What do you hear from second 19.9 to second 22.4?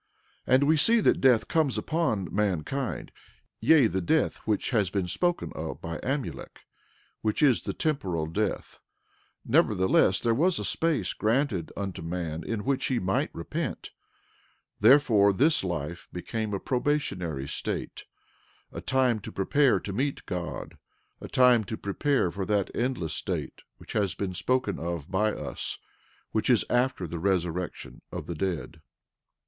meet God; a time to prepare